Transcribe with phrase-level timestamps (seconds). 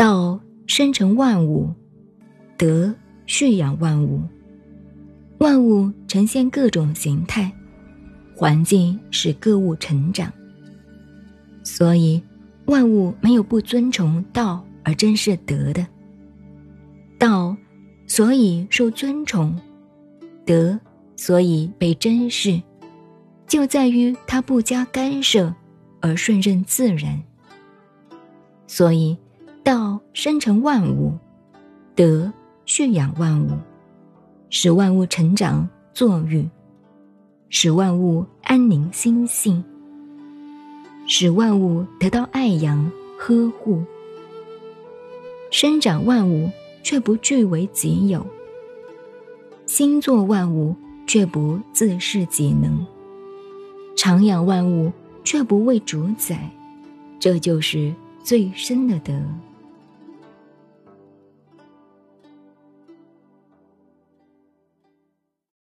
[0.00, 1.74] 道生成万物，
[2.56, 2.94] 德
[3.26, 4.22] 蓄养万物。
[5.36, 7.52] 万物呈现各种形态，
[8.34, 10.32] 环境使各物成长。
[11.62, 12.18] 所以，
[12.64, 15.86] 万物没有不尊崇道而珍视德的。
[17.18, 17.54] 道，
[18.06, 19.52] 所以受尊崇；
[20.46, 20.80] 德，
[21.14, 22.58] 所以被珍视，
[23.46, 25.54] 就在于它不加干涉，
[26.00, 27.22] 而顺任自然。
[28.66, 29.14] 所以，
[29.62, 31.12] 道生成万物，
[31.94, 32.32] 德
[32.64, 33.50] 蓄养万物。
[34.52, 36.44] 使万物成长作育，
[37.50, 39.62] 使万物安宁心性，
[41.06, 43.80] 使万物得到爱养呵护，
[45.52, 46.50] 生长万物
[46.82, 48.26] 却不据为己有，
[49.66, 50.74] 心作万物
[51.06, 52.84] 却不自恃己能，
[53.96, 54.90] 常养万物
[55.22, 56.50] 却不为主宰，
[57.20, 59.12] 这就是最深的德。